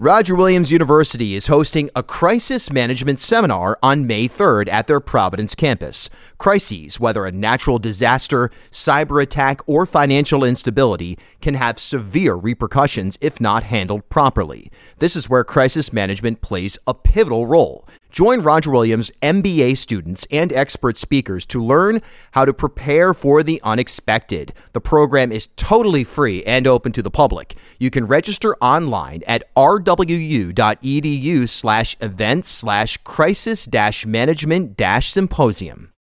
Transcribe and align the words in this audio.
Roger 0.00 0.34
Williams 0.34 0.70
University 0.70 1.34
is 1.34 1.48
hosting 1.48 1.90
a 1.94 2.02
crisis 2.02 2.72
management 2.72 3.20
seminar 3.20 3.78
on 3.82 4.06
May 4.06 4.26
3rd 4.26 4.66
at 4.72 4.86
their 4.86 4.98
Providence 4.98 5.54
campus. 5.54 6.08
Crises, 6.38 6.98
whether 6.98 7.26
a 7.26 7.32
natural 7.32 7.78
disaster, 7.78 8.50
cyber 8.70 9.22
attack, 9.22 9.60
or 9.66 9.84
financial 9.84 10.42
instability, 10.42 11.18
can 11.42 11.52
have 11.52 11.78
severe 11.78 12.34
repercussions 12.34 13.18
if 13.20 13.42
not 13.42 13.64
handled 13.64 14.08
properly. 14.08 14.72
This 15.00 15.14
is 15.14 15.28
where 15.28 15.44
crisis 15.44 15.92
management 15.92 16.40
plays 16.40 16.78
a 16.86 16.94
pivotal 16.94 17.46
role. 17.46 17.86
Join 18.10 18.40
Roger 18.40 18.72
Williams 18.72 19.10
MBA 19.22 19.76
students 19.76 20.26
and 20.32 20.52
expert 20.52 20.98
speakers 20.98 21.46
to 21.46 21.62
learn 21.62 22.02
how 22.32 22.44
to 22.44 22.52
prepare 22.52 23.14
for 23.14 23.42
the 23.44 23.60
unexpected. 23.62 24.52
The 24.72 24.80
program 24.80 25.30
is 25.30 25.48
totally 25.56 26.02
free 26.02 26.42
and 26.44 26.66
open 26.66 26.90
to 26.92 27.02
the 27.02 27.10
public. 27.10 27.54
You 27.78 27.90
can 27.90 28.06
register 28.06 28.56
online 28.56 29.22
at 29.26 29.44
rwu.edu 29.54 31.48
slash 31.48 31.96
events 32.00 32.48
slash 32.48 32.96
crisis 32.98 33.64
dash 33.64 34.04
management 34.04 34.76
dash 34.76 35.12
symposium. 35.12 35.92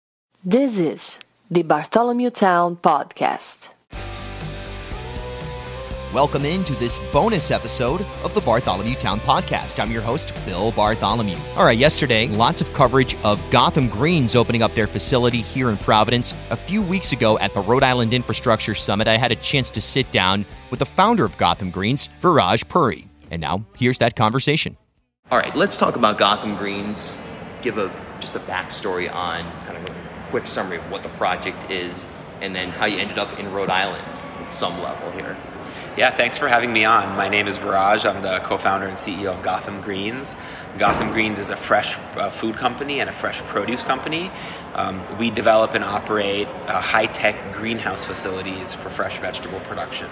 This 0.42 0.78
is 0.78 1.20
the 1.50 1.62
Bartholomewtown 1.62 2.78
Podcast. 2.78 3.74
Welcome 6.14 6.46
into 6.46 6.72
this 6.76 6.96
bonus 7.12 7.50
episode 7.50 8.00
of 8.24 8.32
the 8.32 8.40
Bartholomewtown 8.40 9.18
Podcast. 9.18 9.78
I'm 9.78 9.90
your 9.90 10.00
host, 10.00 10.32
Bill 10.46 10.72
Bartholomew. 10.72 11.36
All 11.54 11.66
right, 11.66 11.76
yesterday, 11.76 12.28
lots 12.28 12.62
of 12.62 12.72
coverage 12.72 13.14
of 13.24 13.38
Gotham 13.50 13.88
Greens 13.88 14.34
opening 14.34 14.62
up 14.62 14.74
their 14.74 14.86
facility 14.86 15.42
here 15.42 15.68
in 15.68 15.76
Providence. 15.76 16.32
A 16.50 16.56
few 16.56 16.80
weeks 16.80 17.12
ago 17.12 17.38
at 17.40 17.52
the 17.52 17.60
Rhode 17.60 17.82
Island 17.82 18.14
Infrastructure 18.14 18.74
Summit, 18.74 19.06
I 19.06 19.18
had 19.18 19.32
a 19.32 19.36
chance 19.36 19.70
to 19.72 19.82
sit 19.82 20.10
down 20.10 20.46
with 20.70 20.78
the 20.78 20.86
founder 20.86 21.26
of 21.26 21.36
Gotham 21.36 21.70
Greens, 21.70 22.08
Viraj 22.22 22.66
Puri. 22.70 23.06
And 23.30 23.42
now, 23.42 23.66
here's 23.76 23.98
that 23.98 24.16
conversation. 24.16 24.78
All 25.30 25.38
right, 25.38 25.54
let's 25.54 25.76
talk 25.76 25.96
about 25.96 26.16
Gotham 26.16 26.56
Greens. 26.56 27.14
Give 27.60 27.76
a 27.76 27.92
just 28.18 28.34
a 28.34 28.40
backstory 28.40 29.12
on 29.12 29.42
kind 29.66 29.76
of 29.76 29.94
a 29.94 30.28
quick 30.30 30.46
summary 30.46 30.78
of 30.78 30.90
what 30.90 31.02
the 31.02 31.10
project 31.10 31.70
is 31.70 32.06
and 32.40 32.56
then 32.56 32.70
how 32.70 32.86
you 32.86 32.96
ended 32.96 33.18
up 33.18 33.38
in 33.38 33.52
Rhode 33.52 33.68
Island 33.68 34.06
at 34.38 34.54
some 34.54 34.80
level 34.80 35.10
here. 35.10 35.36
Yeah, 35.96 36.14
thanks 36.14 36.38
for 36.38 36.48
having 36.48 36.72
me 36.72 36.84
on. 36.84 37.16
My 37.16 37.28
name 37.28 37.48
is 37.48 37.58
Viraj. 37.58 38.08
I'm 38.08 38.22
the 38.22 38.40
co 38.40 38.56
founder 38.56 38.86
and 38.86 38.96
CEO 38.96 39.34
of 39.34 39.42
Gotham 39.42 39.80
Greens. 39.80 40.36
Gotham 40.76 41.10
Greens 41.10 41.40
is 41.40 41.50
a 41.50 41.56
fresh 41.56 41.98
uh, 42.16 42.30
food 42.30 42.56
company 42.56 43.00
and 43.00 43.10
a 43.10 43.12
fresh 43.12 43.42
produce 43.42 43.82
company. 43.82 44.30
Um, 44.74 45.04
we 45.18 45.30
develop 45.30 45.74
and 45.74 45.82
operate 45.82 46.46
uh, 46.68 46.80
high 46.80 47.06
tech 47.06 47.52
greenhouse 47.52 48.04
facilities 48.04 48.74
for 48.74 48.90
fresh 48.90 49.18
vegetable 49.18 49.60
production. 49.60 50.08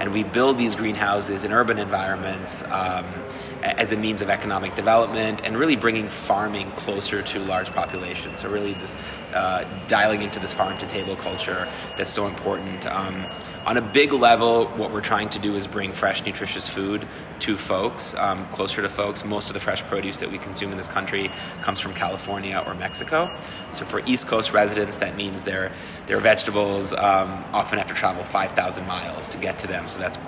And 0.00 0.12
we 0.12 0.24
build 0.24 0.58
these 0.58 0.74
greenhouses 0.74 1.44
in 1.44 1.52
urban 1.52 1.78
environments 1.78 2.64
um, 2.70 3.24
as 3.62 3.92
a 3.92 3.96
means 3.96 4.22
of 4.22 4.30
economic 4.30 4.74
development 4.74 5.42
and 5.44 5.56
really 5.56 5.76
bringing 5.76 6.08
farming 6.08 6.72
closer 6.72 7.22
to 7.22 7.44
large 7.44 7.72
populations. 7.72 8.40
So, 8.40 8.48
really, 8.48 8.74
this, 8.74 8.96
uh, 9.32 9.64
dialing 9.86 10.22
into 10.22 10.40
this 10.40 10.52
farm 10.52 10.78
to 10.78 10.86
table 10.86 11.16
culture 11.16 11.68
that's 11.96 12.10
so 12.10 12.26
important. 12.26 12.86
Um, 12.86 13.26
on 13.66 13.76
a 13.76 13.82
big 13.82 14.12
level, 14.12 14.66
what 14.76 14.87
we're 14.90 15.00
trying 15.00 15.28
to 15.30 15.38
do 15.38 15.54
is 15.54 15.66
bring 15.66 15.92
fresh, 15.92 16.24
nutritious 16.26 16.68
food 16.68 17.08
to 17.40 17.56
folks, 17.56 18.14
um, 18.14 18.46
closer 18.46 18.82
to 18.82 18.88
folks. 18.88 19.24
Most 19.24 19.50
of 19.50 19.54
the 19.54 19.60
fresh 19.60 19.84
produce 19.84 20.18
that 20.18 20.30
we 20.30 20.38
consume 20.38 20.70
in 20.70 20.76
this 20.76 20.88
country 20.88 21.32
comes 21.60 21.80
from 21.80 21.94
California 21.94 22.62
or 22.66 22.74
Mexico. 22.74 23.30
So 23.72 23.84
for 23.84 24.00
East 24.06 24.26
Coast 24.26 24.52
residents, 24.52 24.96
that 24.98 25.16
means 25.16 25.42
their 25.42 25.72
their 26.06 26.20
vegetables 26.20 26.92
um, 26.94 27.44
often 27.52 27.78
have 27.78 27.88
to 27.88 27.94
travel 27.94 28.24
5,000 28.24 28.86
miles 28.86 29.28
to 29.30 29.38
get 29.38 29.58
to 29.60 29.66
them. 29.66 29.86
So 29.88 29.98
that's 29.98 30.18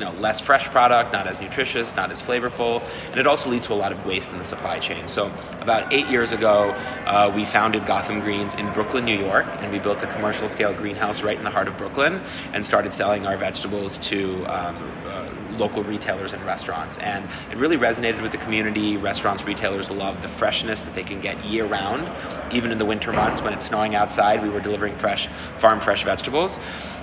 you 0.00 0.06
know 0.06 0.12
less 0.12 0.40
fresh 0.40 0.70
product, 0.70 1.12
not 1.12 1.26
as 1.26 1.42
nutritious, 1.42 1.94
not 1.94 2.10
as 2.10 2.22
flavorful, 2.22 2.86
and 3.12 3.20
it 3.20 3.26
also 3.26 3.50
leads 3.50 3.66
to 3.66 3.74
a 3.74 3.80
lot 3.84 3.92
of 3.92 4.06
waste 4.06 4.32
in 4.32 4.38
the 4.38 4.44
supply 4.44 4.78
chain. 4.78 5.06
So 5.06 5.34
about 5.60 5.84
eight 5.90 6.06
years 6.06 6.32
ago, 6.32 6.78
uh, 7.06 7.30
we 7.34 7.44
founded 7.44 7.84
Gotham 7.84 8.18
Greens 8.20 8.54
in 8.54 8.70
Brooklyn, 8.70 9.04
New 9.04 9.14
York, 9.14 9.58
and 9.60 9.70
we 9.70 9.78
built 9.78 10.02
a 10.02 10.06
commercial 10.06 10.48
scale 10.48 10.72
greenhouse 10.72 11.22
right 11.22 11.36
in 11.36 11.44
the 11.44 11.50
heart 11.50 11.68
of 11.68 11.76
Brooklyn, 11.76 12.22
and 12.54 12.64
started 12.64 12.94
selling 12.94 13.26
our 13.26 13.36
vegetables 13.36 13.98
to. 13.98 14.46
Um, 14.48 14.96
uh, 15.06 15.28
local 15.60 15.84
retailers 15.84 16.32
and 16.32 16.44
restaurants. 16.44 16.98
And 16.98 17.28
it 17.50 17.56
really 17.58 17.76
resonated 17.76 18.22
with 18.22 18.32
the 18.32 18.38
community. 18.38 18.96
Restaurants, 18.96 19.46
retailers 19.46 19.90
love 19.90 20.22
the 20.22 20.28
freshness 20.28 20.82
that 20.82 20.94
they 20.94 21.04
can 21.04 21.20
get 21.20 21.44
year 21.44 21.66
round. 21.66 22.10
Even 22.50 22.72
in 22.72 22.78
the 22.78 22.84
winter 22.84 23.12
months 23.12 23.44
when 23.44 23.52
it's 23.52 23.66
snowing 23.66 23.94
outside, 23.94 24.42
we 24.42 24.48
were 24.50 24.60
delivering 24.60 24.96
fresh, 24.96 25.28
farm 25.58 25.80
fresh 25.80 26.04
vegetables. 26.04 26.58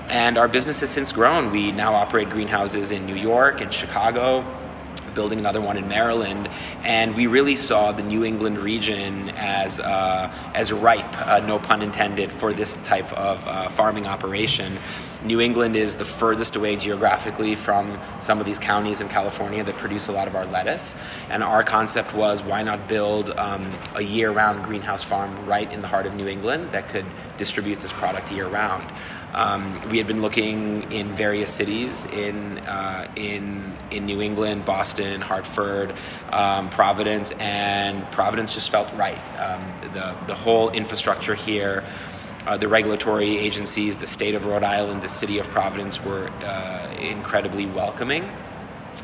And 0.09 0.37
our 0.37 0.47
business 0.47 0.79
has 0.81 0.89
since 0.89 1.11
grown. 1.11 1.51
We 1.51 1.71
now 1.71 1.93
operate 1.93 2.29
greenhouses 2.29 2.91
in 2.91 3.05
New 3.05 3.15
York 3.15 3.61
and 3.61 3.73
Chicago, 3.73 4.45
building 5.17 5.39
another 5.39 5.59
one 5.59 5.77
in 5.77 5.87
Maryland, 5.87 6.47
and 6.83 7.15
we 7.15 7.25
really 7.25 7.55
saw 7.55 7.91
the 7.91 8.03
New 8.03 8.23
England 8.23 8.59
region 8.59 9.31
as 9.35 9.79
uh, 9.79 10.31
as 10.53 10.71
ripe, 10.71 11.13
uh, 11.27 11.39
no 11.39 11.57
pun 11.57 11.81
intended, 11.81 12.31
for 12.31 12.53
this 12.53 12.75
type 12.85 13.11
of 13.13 13.45
uh, 13.47 13.67
farming 13.69 14.05
operation. 14.05 14.77
New 15.23 15.41
England 15.41 15.75
is 15.75 15.95
the 15.95 16.05
furthest 16.05 16.55
away 16.55 16.75
geographically 16.75 17.55
from 17.55 17.99
some 18.19 18.39
of 18.39 18.45
these 18.45 18.59
counties 18.59 19.01
in 19.01 19.09
California 19.09 19.63
that 19.63 19.75
produce 19.77 20.07
a 20.07 20.11
lot 20.11 20.27
of 20.27 20.35
our 20.35 20.45
lettuce. 20.45 20.93
And 21.31 21.43
our 21.43 21.63
concept 21.63 22.13
was 22.13 22.43
why 22.43 22.61
not 22.61 22.87
build 22.87 23.31
um, 23.31 23.73
a 23.95 24.03
year 24.03 24.29
round 24.31 24.63
greenhouse 24.63 25.03
farm 25.03 25.31
right 25.47 25.71
in 25.71 25.81
the 25.81 25.87
heart 25.87 26.05
of 26.05 26.13
New 26.13 26.27
England 26.27 26.71
that 26.71 26.89
could 26.89 27.05
distribute 27.37 27.79
this 27.81 27.93
product 27.93 28.31
year 28.31 28.47
round. 28.47 28.91
Um, 29.33 29.89
we 29.89 29.97
had 29.97 30.07
been 30.07 30.21
looking 30.21 30.91
in 30.91 31.13
various 31.13 31.53
cities 31.53 32.05
in, 32.05 32.59
uh, 32.59 33.07
in, 33.15 33.77
in 33.91 34.05
New 34.05 34.21
England, 34.21 34.65
Boston, 34.65 35.21
Hartford, 35.21 35.93
um, 36.31 36.69
Providence, 36.69 37.31
and 37.39 38.09
Providence 38.11 38.53
just 38.53 38.69
felt 38.69 38.91
right. 38.93 39.19
Um, 39.39 39.91
the, 39.93 40.15
the 40.27 40.35
whole 40.35 40.69
infrastructure 40.71 41.35
here 41.35 41.83
uh, 42.47 42.55
the 42.55 42.69
regulatory 42.69 43.37
agencies, 43.37 43.97
the 43.97 44.07
state 44.07 44.33
of 44.33 44.45
Rhode 44.45 44.63
Island, 44.63 45.01
the 45.01 45.09
city 45.09 45.37
of 45.37 45.49
Providence 45.49 46.01
were 46.01 46.29
uh, 46.29 46.95
incredibly 46.97 47.65
welcoming. 47.65 48.31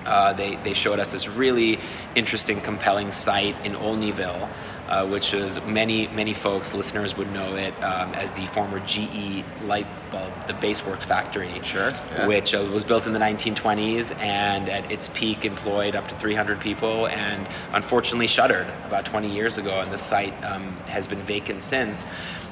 Uh, 0.05 0.31
they, 0.31 0.55
they 0.63 0.73
showed 0.73 0.97
us 0.97 1.11
this 1.11 1.27
really 1.27 1.77
interesting, 2.15 2.61
compelling 2.61 3.11
site 3.11 3.55
in 3.65 3.73
Olneyville, 3.73 4.47
uh, 4.87 5.07
which 5.07 5.33
is 5.33 5.63
many, 5.65 6.07
many 6.07 6.33
folks, 6.33 6.73
listeners 6.73 7.15
would 7.15 7.31
know 7.31 7.55
it 7.55 7.73
um, 7.83 8.13
as 8.13 8.31
the 8.31 8.45
former 8.47 8.79
GE 8.79 9.45
light 9.61 9.87
bulb, 10.11 10.45
the 10.45 10.53
Baseworks 10.53 11.03
factory. 11.03 11.61
Sure. 11.63 11.91
Yeah. 12.11 12.27
Which 12.27 12.53
uh, 12.53 12.69
was 12.71 12.83
built 12.83 13.07
in 13.07 13.13
the 13.13 13.19
1920s 13.19 14.19
and 14.21 14.69
at 14.69 14.91
its 14.91 15.09
peak 15.09 15.45
employed 15.45 15.95
up 15.95 16.07
to 16.09 16.15
300 16.15 16.59
people 16.59 17.07
and 17.07 17.47
unfortunately 17.73 18.27
shuttered 18.27 18.67
about 18.83 19.05
20 19.05 19.29
years 19.29 19.57
ago. 19.57 19.79
And 19.79 19.91
the 19.91 19.97
site 19.97 20.35
um, 20.43 20.77
has 20.87 21.07
been 21.07 21.21
vacant 21.21 21.63
since. 21.63 22.05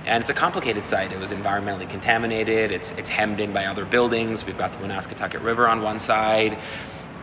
And 0.05 0.21
it's 0.21 0.31
a 0.31 0.33
complicated 0.33 0.83
site. 0.83 1.11
It 1.11 1.19
was 1.19 1.31
environmentally 1.31 1.87
contaminated. 1.87 2.71
It's 2.71 2.91
it's 2.93 3.07
hemmed 3.07 3.39
in 3.39 3.53
by 3.53 3.65
other 3.65 3.85
buildings. 3.85 4.43
We've 4.43 4.57
got 4.57 4.71
the 4.71 4.79
Woonasquatucket 4.79 5.43
River 5.43 5.67
on 5.67 5.83
one 5.83 5.99
side, 5.99 6.57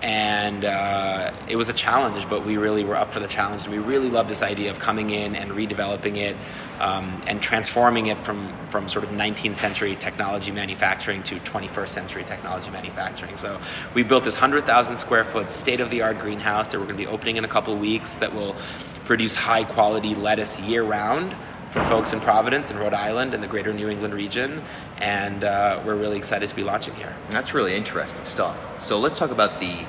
and 0.03 0.65
uh, 0.65 1.33
it 1.47 1.57
was 1.57 1.69
a 1.69 1.73
challenge. 1.73 2.29
But 2.29 2.45
we 2.45 2.57
really 2.57 2.85
were 2.85 2.97
up 2.97 3.13
for 3.13 3.21
the 3.21 3.29
challenge, 3.29 3.65
and 3.65 3.73
we 3.73 3.79
really 3.79 4.11
love 4.11 4.29
this 4.29 4.43
idea 4.43 4.71
of 4.71 4.79
coming 4.79 5.11
in 5.11 5.35
and 5.35 5.53
redeveloping 5.53 6.17
it 6.17 6.39
um, 6.79 7.23
and 7.27 7.43
transforming 7.43 8.07
it 8.07 8.25
from 8.25 8.55
from 8.71 8.89
sort 8.89 9.05
of 9.05 9.11
19th 9.11 9.57
century 9.57 9.97
technology 9.97 10.51
manufacturing 10.51 11.23
to 11.25 11.41
21st 11.41 11.89
century 11.89 12.25
technology 12.25 12.71
manufacturing. 12.71 13.37
So 13.37 13.61
we 13.95 14.03
built 14.03 14.25
this 14.25 14.37
100,000 14.37 14.97
square 14.97 15.25
foot 15.25 15.51
state 15.51 15.81
of 15.81 15.91
the 15.91 16.03
art 16.03 16.19
greenhouse 16.19 16.69
that 16.69 16.79
we're 16.79 16.87
going 16.87 16.97
to 16.97 17.03
be 17.03 17.07
opening 17.07 17.37
in 17.37 17.45
a 17.45 17.49
couple 17.49 17.77
weeks 17.79 18.17
that 18.17 18.33
will 18.33 18.57
produce 19.05 19.35
high 19.35 19.65
quality 19.65 20.15
lettuce 20.15 20.61
year 20.61 20.85
round 20.85 21.35
for 21.71 21.85
folks 21.85 22.13
in 22.13 22.21
Providence 22.21 22.71
and 22.71 22.79
Rhode 22.79 22.95
Island 22.95 23.35
and 23.35 23.43
the 23.43 23.47
greater 23.47 23.73
New 23.75 23.89
England 23.89 24.15
region, 24.15 24.63
and 24.99 25.45
uh, 25.45 25.83
we're 25.85 25.97
really 25.97 26.17
excited 26.17 26.49
to 26.49 26.57
be 26.57 26.63
launching 26.63 26.95
here. 26.95 27.15
That's 27.29 27.53
really 27.53 27.75
interesting 27.75 28.25
stuff. 28.25 28.57
So 28.81 28.99
let's 28.99 29.19
talk 29.19 29.31
about 29.31 29.61
the. 29.61 29.85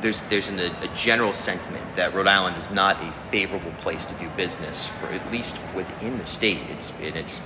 There's 0.00 0.22
there's 0.22 0.48
an, 0.48 0.58
a 0.58 0.88
general 0.96 1.32
sentiment 1.32 1.84
that 1.96 2.14
Rhode 2.14 2.26
Island 2.26 2.56
is 2.56 2.70
not 2.70 3.00
a 3.02 3.12
favorable 3.30 3.70
place 3.82 4.06
to 4.06 4.14
do 4.14 4.28
business, 4.30 4.88
for 5.00 5.06
at 5.06 5.30
least 5.30 5.58
within 5.74 6.18
the 6.18 6.24
state. 6.24 6.58
It's 6.70 6.92
it's 7.00 7.40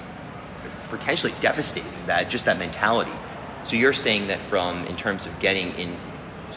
potentially 0.89 1.35
devastating 1.41 1.91
that 2.07 2.31
just 2.31 2.45
that 2.45 2.59
mentality. 2.59 3.13
So 3.65 3.77
you're 3.77 3.93
saying 3.93 4.29
that 4.29 4.41
from 4.43 4.85
in 4.87 4.97
terms 4.97 5.27
of 5.27 5.39
getting 5.41 5.73
in 5.73 5.99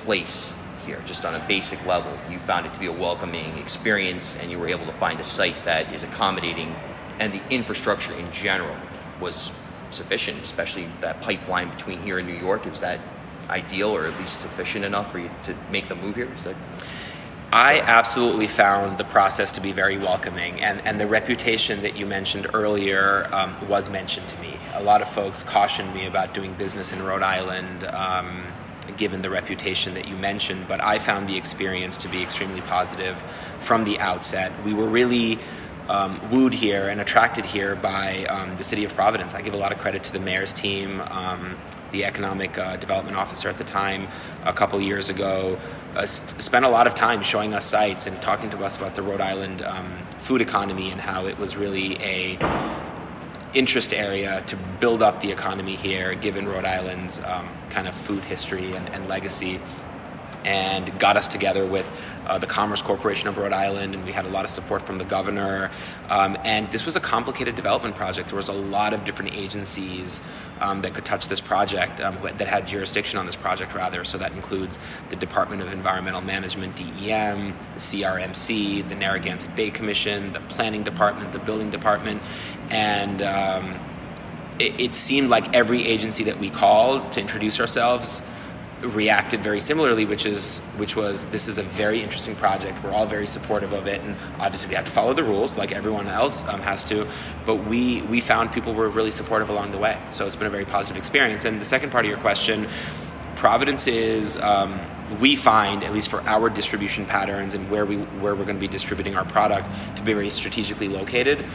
place 0.06 0.54
here, 0.86 1.01
just 1.06 1.25
on 1.25 1.36
a 1.36 1.45
basic 1.48 1.83
level, 1.86 2.18
you 2.30 2.39
found 2.39 2.66
it 2.66 2.74
to 2.75 2.80
be 2.80 2.86
a 2.86 2.94
welcoming 2.94 3.57
experience, 3.57 4.36
and 4.38 4.51
you 4.51 4.60
were 4.60 4.69
able 4.69 4.86
to 4.86 4.94
find 4.94 5.19
a 5.19 5.24
site 5.24 5.66
that 5.66 5.92
is 5.94 6.04
accommodating 6.04 6.75
and 7.19 7.33
the 7.33 7.42
infrastructure 7.50 8.13
in 8.13 8.31
general 8.31 8.75
was 9.21 9.51
sufficient, 9.92 10.42
especially 10.44 10.88
that 11.01 11.21
pipeline 11.21 11.69
between 11.69 12.00
here 12.00 12.19
and 12.19 12.27
New 12.27 12.38
York. 12.38 12.66
Is 12.68 12.80
that 12.80 13.00
ideal 13.50 13.89
or 13.89 14.06
at 14.06 14.19
least 14.19 14.42
sufficient 14.42 14.86
enough 14.86 15.12
for 15.12 15.19
you 15.19 15.30
to 15.44 15.56
make 15.71 15.89
the 15.89 15.95
move 15.95 16.16
here? 16.16 16.31
Is 16.33 16.44
that 16.44 16.56
I 17.51 17.80
absolutely 17.80 18.45
found 18.45 19.00
the 19.00 19.06
process 19.06 19.51
to 19.54 19.62
be 19.62 19.71
very 19.71 19.98
welcoming, 19.98 20.62
and, 20.62 20.81
and 20.86 21.00
the 21.00 21.07
reputation 21.07 21.81
that 21.81 21.98
you 21.98 22.06
mentioned 22.06 22.48
earlier 22.54 23.27
um, 23.31 23.56
was 23.68 23.89
mentioned 23.89 24.27
to 24.27 24.39
me. 24.39 24.56
A 24.75 24.83
lot 24.83 25.01
of 25.01 25.10
folks 25.10 25.42
cautioned 25.42 25.92
me 25.95 26.06
about 26.06 26.36
doing 26.36 26.54
business 26.54 26.94
in 26.94 27.01
Rhode 27.01 27.24
Island. 27.24 27.86
Um, 27.92 28.44
given 28.98 29.21
the 29.21 29.30
reputation 29.30 29.94
that 29.94 30.07
you 30.07 30.16
mentioned. 30.16 30.68
But 30.68 30.83
I 30.83 31.00
found 31.00 31.30
the 31.30 31.38
experience 31.38 31.95
to 31.98 32.07
be 32.07 32.24
extremely 32.24 32.62
positive 32.62 33.24
from 33.60 33.83
the 33.83 34.00
outset. 34.00 34.51
We 34.66 34.74
were 34.74 34.88
really 34.88 35.39
um, 35.89 36.30
wooed 36.30 36.53
here 36.53 36.88
and 36.88 37.01
attracted 37.01 37.45
here 37.45 37.75
by 37.75 38.24
um, 38.25 38.56
the 38.56 38.63
city 38.63 38.86
of 38.86 38.94
Providence. 38.94 39.33
I 39.33 39.41
give 39.41 39.53
a 39.53 39.57
lot 39.57 39.71
of 39.71 39.80
credit 39.80 40.03
to 40.03 40.13
the 40.13 40.19
mayor's 40.19 40.53
team, 40.53 41.01
um, 41.09 41.57
the 41.91 42.06
economic 42.06 42.57
uh, 42.57 42.77
development 42.77 43.18
officer 43.18 43.50
at 43.50 43.57
the 43.57 43.63
time, 43.63 44.07
a 44.45 44.53
couple 44.53 44.80
years 44.80 45.09
ago, 45.09 45.57
uh, 45.95 46.06
spent 46.06 46.63
a 46.63 46.69
lot 46.69 46.86
of 46.86 46.94
time 46.94 47.24
showing 47.24 47.56
us 47.56 47.65
sites 47.65 48.06
and 48.06 48.21
talking 48.21 48.51
to 48.51 48.63
us 48.63 48.77
about 48.77 48.94
the 48.94 49.01
Rhode 49.01 49.21
Island 49.21 49.63
um, 49.63 49.97
food 50.19 50.41
economy 50.41 50.91
and 50.91 51.01
how 51.01 51.25
it 51.25 51.38
was 51.39 51.56
really 51.57 51.97
a 52.01 52.38
interest 53.56 53.92
area 53.94 54.44
to 54.45 54.56
build 54.80 55.01
up 55.01 55.21
the 55.21 55.31
economy 55.31 55.75
here, 55.75 56.13
given 56.13 56.47
Rhode 56.47 56.65
Island's 56.65 57.18
um, 57.25 57.50
kind 57.71 57.88
of 57.88 57.95
food 57.95 58.24
history 58.24 58.75
and, 58.75 58.88
and 58.89 59.07
legacy 59.07 59.59
and 60.45 60.97
got 61.00 61.18
us 61.18 61.27
together 61.27 61.65
with 61.65 61.88
uh, 62.25 62.38
the 62.38 62.47
Commerce 62.47 62.81
Corporation 62.81 63.27
of 63.27 63.38
Rhode 63.38 63.53
Island, 63.53 63.95
and 63.95 64.06
we 64.06 64.12
had 64.12 64.25
a 64.25 64.30
lot 64.30 64.45
of 64.45 64.51
support 64.51 64.81
from 64.83 64.97
the 64.97 65.03
governor. 65.03 65.71
Um, 66.09 66.38
and 66.45 66.71
this 66.71 66.86
was 66.86 66.95
a 66.95 67.00
complicated 67.00 67.56
development 67.56 67.95
project. 67.95 68.30
There 68.30 68.36
was 68.38 68.50
a 68.50 68.53
lot 68.53 68.94
of 68.94 69.03
different 69.03 69.33
agencies 69.33 70.21
um, 70.62 70.81
that 70.81 70.94
could 70.94 71.06
touch 71.06 71.27
this 71.27 71.41
project, 71.41 72.00
um, 72.01 72.19
that 72.21 72.47
had 72.47 72.68
jurisdiction 72.68 73.18
on 73.19 73.25
this 73.25 73.36
project, 73.36 73.74
rather. 73.74 74.03
So 74.03 74.18
that 74.18 74.31
includes 74.33 74.80
the 75.09 75.15
Department 75.15 75.62
of 75.62 75.71
Environmental 75.71 76.21
Management, 76.21 76.75
DEM, 76.75 77.56
the 77.74 77.80
CRMC, 77.80 78.88
the 78.88 78.95
Narragansett 78.95 79.56
Bay 79.56 79.71
Commission, 79.71 80.31
the 80.31 80.42
Planning 80.42 80.83
Department, 80.83 81.31
the 81.31 81.39
Building 81.39 81.69
Department, 81.69 82.21
and 82.69 83.21
um, 83.21 83.80
it, 84.59 84.80
it 84.80 84.94
seemed 84.94 85.30
like 85.30 85.53
every 85.56 85.85
agency 85.88 86.24
that 86.25 86.39
we 86.39 86.50
called 86.50 87.12
to 87.13 87.21
introduce 87.21 87.59
ourselves 87.59 88.21
reacted 88.81 89.42
very 89.44 89.60
similarly, 89.60 90.06
which 90.06 90.26
is 90.26 90.60
which 90.78 90.96
was 90.96 91.26
this 91.26 91.48
is 91.48 91.58
a 91.58 91.64
very 91.64 92.02
interesting 92.02 92.36
project. 92.36 92.84
We're 92.84 92.92
all 92.92 93.06
very 93.06 93.28
supportive 93.28 93.74
of 93.74 93.88
it, 93.88 94.02
and 94.02 94.16
obviously 94.40 94.70
we 94.70 94.76
have 94.76 94.86
to 94.86 94.92
follow 94.92 95.14
the 95.14 95.24
rules 95.24 95.58
like 95.58 95.72
everyone 95.72 96.08
else 96.08 96.44
um, 96.46 96.62
has 96.62 96.84
to. 96.86 97.08
But 97.46 97.68
we 97.68 98.02
we 98.04 98.22
found 98.22 98.52
people 98.52 98.74
were 98.74 98.90
really 98.90 99.12
supportive 99.12 99.50
along 99.50 99.72
the 99.72 99.78
way, 99.78 100.00
so 100.12 100.26
it's 100.26 100.36
been 100.36 100.48
a 100.48 100.52
very 100.52 100.66
positive 100.66 100.98
experience. 100.98 101.46
And 101.46 101.60
the 101.60 101.66
second 101.66 101.92
part 101.92 102.06
of 102.06 102.10
your 102.10 102.20
question, 102.20 102.68
Providence 103.36 103.88
is. 103.88 104.38
Um, 104.38 104.80
we 105.20 105.36
find, 105.36 105.84
at 105.84 105.92
least 105.92 106.10
for 106.10 106.22
our 106.28 106.52
distribution 106.52 107.04
patterns 107.04 107.56
and 107.56 107.68
where 107.72 107.84
we 107.84 107.98
where 108.22 108.36
we're 108.36 108.46
going 108.46 108.58
to 108.58 108.60
be 108.60 108.68
distributing 108.68 109.16
our 109.16 109.26
product, 109.26 109.68
to 109.96 110.04
be 110.04 110.14
very 110.14 110.30
strategically 110.30 110.88
located. 110.88 111.46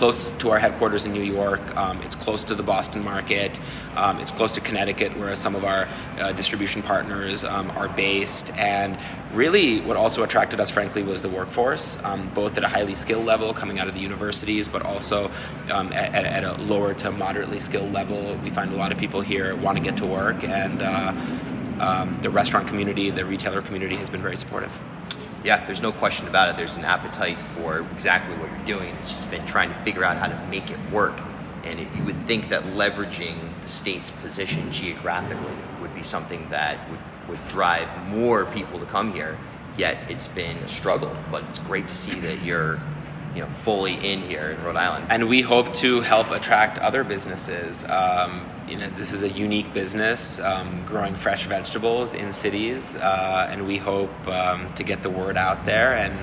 Close 0.00 0.30
to 0.30 0.48
our 0.48 0.58
headquarters 0.58 1.04
in 1.04 1.12
New 1.12 1.22
York. 1.22 1.76
Um, 1.76 2.00
it's 2.00 2.14
close 2.14 2.42
to 2.44 2.54
the 2.54 2.62
Boston 2.62 3.04
market. 3.04 3.60
Um, 3.96 4.18
it's 4.18 4.30
close 4.30 4.54
to 4.54 4.60
Connecticut, 4.62 5.14
where 5.18 5.36
some 5.36 5.54
of 5.54 5.62
our 5.62 5.86
uh, 6.16 6.32
distribution 6.32 6.82
partners 6.82 7.44
um, 7.44 7.70
are 7.72 7.86
based. 7.86 8.50
And 8.56 8.96
really, 9.34 9.82
what 9.82 9.98
also 9.98 10.22
attracted 10.22 10.58
us, 10.58 10.70
frankly, 10.70 11.02
was 11.02 11.20
the 11.20 11.28
workforce, 11.28 11.98
um, 12.02 12.32
both 12.32 12.56
at 12.56 12.64
a 12.64 12.66
highly 12.66 12.94
skilled 12.94 13.26
level 13.26 13.52
coming 13.52 13.78
out 13.78 13.88
of 13.88 13.94
the 13.94 14.00
universities, 14.00 14.68
but 14.68 14.80
also 14.80 15.30
um, 15.68 15.92
at, 15.92 16.24
at, 16.24 16.44
a 16.44 16.54
lower 16.62 16.94
to 16.94 17.12
moderately 17.12 17.58
skilled 17.58 17.92
level. 17.92 18.38
We 18.42 18.48
find 18.48 18.72
a 18.72 18.76
lot 18.76 18.92
of 18.92 18.96
people 18.96 19.20
here 19.20 19.54
want 19.54 19.76
to 19.76 19.84
get 19.84 19.98
to 19.98 20.06
work, 20.06 20.42
and 20.44 20.80
uh, 20.80 22.06
the 22.22 22.30
restaurant 22.30 22.66
community, 22.66 23.10
the 23.10 23.26
retailer 23.26 23.60
community 23.60 23.96
has 23.96 24.08
been 24.08 24.22
very 24.22 24.38
supportive 24.38 24.72
yeah, 25.44 25.64
there's 25.64 25.80
no 25.80 25.92
question 25.92 26.28
about 26.28 26.48
it. 26.48 26.56
There's 26.56 26.76
an 26.76 26.84
appetite 26.84 27.38
for 27.54 27.80
exactly 27.92 28.36
what 28.36 28.50
you're 28.50 28.64
doing. 28.64 28.94
It's 28.96 29.08
just 29.08 29.30
been 29.30 29.44
trying 29.46 29.70
to 29.70 29.82
figure 29.82 30.04
out 30.04 30.16
how 30.16 30.26
to 30.26 30.46
make 30.48 30.70
it 30.70 30.78
work. 30.90 31.20
And 31.64 31.80
it, 31.80 31.88
you 31.94 32.04
would 32.04 32.26
think 32.26 32.48
that 32.50 32.62
leveraging 32.64 33.36
the 33.62 33.68
state's 33.68 34.10
position 34.10 34.70
geographically 34.70 35.54
would 35.80 35.94
be 35.94 36.02
something 36.02 36.48
that 36.50 36.90
would, 36.90 37.00
would 37.28 37.48
drive 37.48 37.88
more 38.08 38.46
people 38.46 38.78
to 38.78 38.86
come 38.86 39.12
here. 39.12 39.38
Yet 39.76 39.98
it's 40.10 40.28
been 40.28 40.56
a 40.58 40.68
struggle. 40.68 41.16
But 41.30 41.44
it's 41.44 41.58
great 41.60 41.88
to 41.88 41.94
see 41.94 42.14
that 42.20 42.42
you're 42.42 42.78
you 43.34 43.42
know 43.42 43.48
fully 43.62 43.94
in 43.94 44.20
here 44.20 44.50
in 44.50 44.62
Rhode 44.62 44.76
Island. 44.76 45.06
And 45.08 45.28
we 45.28 45.40
hope 45.40 45.72
to 45.74 46.00
help 46.00 46.30
attract 46.30 46.78
other 46.78 47.04
businesses. 47.04 47.84
Um, 47.84 48.46
you 48.70 48.76
know, 48.76 48.88
this 48.90 49.12
is 49.12 49.24
a 49.24 49.28
unique 49.28 49.74
business, 49.74 50.38
um, 50.38 50.84
growing 50.86 51.16
fresh 51.16 51.46
vegetables 51.46 52.14
in 52.14 52.32
cities, 52.32 52.94
uh, 52.96 53.48
and 53.50 53.66
we 53.66 53.76
hope 53.76 54.10
um, 54.28 54.72
to 54.74 54.84
get 54.84 55.02
the 55.02 55.10
word 55.10 55.36
out 55.36 55.64
there 55.64 55.96
and 55.96 56.16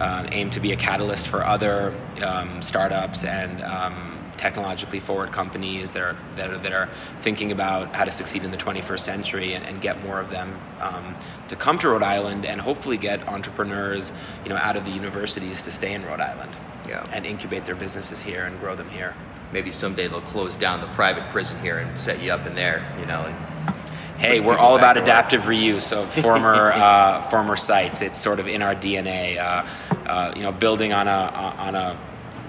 uh, 0.00 0.26
aim 0.32 0.50
to 0.50 0.60
be 0.60 0.72
a 0.72 0.76
catalyst 0.76 1.28
for 1.28 1.44
other 1.44 1.94
um, 2.22 2.62
startups 2.62 3.22
and 3.24 3.62
um, 3.62 4.16
technologically 4.38 4.98
forward 4.98 5.30
companies 5.30 5.90
that 5.90 6.02
are, 6.02 6.16
that 6.36 6.48
are, 6.48 6.58
that 6.58 6.72
are 6.72 6.88
thinking 7.20 7.52
about 7.52 7.94
how 7.94 8.06
to 8.06 8.10
succeed 8.10 8.42
in 8.42 8.50
the 8.50 8.56
21st 8.56 9.00
century 9.00 9.52
and, 9.52 9.66
and 9.66 9.82
get 9.82 10.02
more 10.02 10.18
of 10.18 10.30
them 10.30 10.58
um, 10.80 11.14
to 11.48 11.54
come 11.54 11.78
to 11.78 11.90
Rhode 11.90 12.02
Island 12.02 12.46
and 12.46 12.58
hopefully 12.58 12.96
get 12.96 13.28
entrepreneurs 13.28 14.14
you 14.42 14.48
know 14.48 14.56
out 14.56 14.78
of 14.78 14.86
the 14.86 14.90
universities 14.90 15.60
to 15.60 15.70
stay 15.70 15.92
in 15.92 16.02
Rhode 16.06 16.22
Island 16.22 16.56
yeah. 16.88 17.04
and 17.12 17.26
incubate 17.26 17.66
their 17.66 17.74
businesses 17.74 18.22
here 18.22 18.46
and 18.46 18.58
grow 18.58 18.74
them 18.74 18.88
here 18.88 19.14
maybe 19.52 19.72
someday 19.72 20.08
they'll 20.08 20.20
close 20.22 20.56
down 20.56 20.80
the 20.80 20.86
private 20.88 21.28
prison 21.30 21.60
here 21.60 21.78
and 21.78 21.98
set 21.98 22.20
you 22.20 22.32
up 22.32 22.46
in 22.46 22.54
there, 22.54 22.84
you 22.98 23.06
know. 23.06 23.20
And 23.20 23.76
hey, 24.18 24.40
we're 24.40 24.58
all 24.58 24.76
about 24.76 24.96
adaptive 24.96 25.40
work. 25.42 25.50
reuse 25.50 25.92
of 25.92 26.12
former 26.22 26.72
uh, 26.74 27.28
former 27.30 27.56
sites. 27.56 28.02
It's 28.02 28.18
sort 28.18 28.40
of 28.40 28.46
in 28.46 28.62
our 28.62 28.74
DNA. 28.74 29.38
Uh, 29.38 29.66
uh, 30.06 30.32
you 30.36 30.42
know, 30.42 30.52
building 30.52 30.92
on 30.92 31.08
a 31.08 31.10
on 31.10 31.74
a 31.74 31.98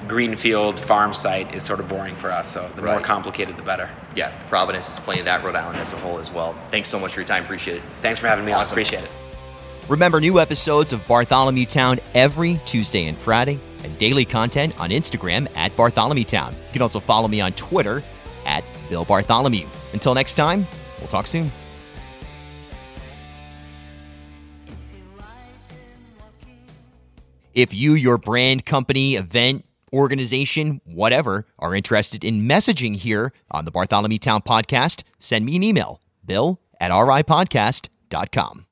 greenfield 0.07 0.79
farm 0.79 1.13
site 1.13 1.53
is 1.53 1.63
sort 1.63 1.79
of 1.79 1.87
boring 1.87 2.15
for 2.15 2.31
us. 2.31 2.51
So 2.51 2.69
the 2.75 2.81
right. 2.81 2.93
more 2.93 3.01
complicated, 3.01 3.55
the 3.57 3.61
better. 3.61 3.89
Yeah, 4.15 4.37
Providence 4.49 4.89
is 4.91 4.99
playing 4.99 5.25
that. 5.25 5.43
Rhode 5.43 5.55
Island 5.55 5.77
as 5.77 5.93
a 5.93 5.97
whole 5.97 6.19
as 6.19 6.31
well. 6.31 6.55
Thanks 6.69 6.89
so 6.89 6.99
much 6.99 7.13
for 7.13 7.21
your 7.21 7.27
time. 7.27 7.43
Appreciate 7.43 7.77
it. 7.77 7.83
Thanks 8.01 8.19
for 8.19 8.27
having 8.27 8.45
me 8.45 8.51
awesome. 8.51 8.73
Appreciate 8.73 9.03
it. 9.03 9.11
Remember 9.87 10.19
new 10.19 10.39
episodes 10.39 10.93
of 10.93 11.05
Bartholomewtown 11.07 11.99
every 12.13 12.59
Tuesday 12.65 13.07
and 13.07 13.17
Friday 13.17 13.59
and 13.83 13.97
daily 13.97 14.25
content 14.25 14.79
on 14.79 14.89
Instagram 14.89 15.47
at 15.55 15.75
Bartholomewtown. 15.75 16.51
You 16.51 16.73
can 16.73 16.81
also 16.81 16.99
follow 16.99 17.27
me 17.27 17.41
on 17.41 17.53
Twitter 17.53 18.03
at 18.45 18.63
Bill 18.89 19.05
Bartholomew. 19.05 19.67
Until 19.93 20.13
next 20.13 20.35
time, 20.35 20.67
we'll 20.99 21.07
talk 21.07 21.27
soon. 21.27 21.51
If 27.53 27.73
you, 27.73 27.95
your 27.95 28.17
brand, 28.17 28.65
company, 28.65 29.15
event, 29.15 29.65
organization, 29.91 30.79
whatever, 30.85 31.45
are 31.59 31.75
interested 31.75 32.23
in 32.23 32.43
messaging 32.43 32.95
here 32.95 33.33
on 33.49 33.65
the 33.65 33.71
Bartholomewtown 33.71 34.43
podcast, 34.45 35.03
send 35.19 35.45
me 35.45 35.57
an 35.57 35.63
email, 35.63 35.99
bill 36.25 36.61
at 36.79 36.91
ripodcast.com. 36.91 38.67